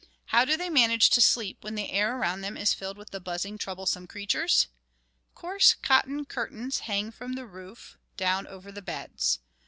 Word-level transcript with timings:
How 0.29 0.45
do 0.45 0.57
they 0.57 0.71
manage 0.71 1.11
to 1.11 1.21
sleep 1.21 1.59
when 1.63 1.75
the 1.75 1.91
air 1.91 2.17
around 2.17 2.41
them 2.41 2.57
is 2.57 2.73
filled 2.73 2.97
with 2.97 3.11
the 3.11 3.19
buzzing, 3.19 3.59
troublesome 3.59 4.07
creatures? 4.07 4.65
Coarse 5.35 5.75
cotton 5.83 6.25
curtains 6.25 6.79
hang 6.79 7.11
from 7.11 7.33
the 7.33 7.45
roof 7.45 7.99
down 8.17 8.47
over 8.47 8.71
the 8.71 8.81
beds. 8.81 9.41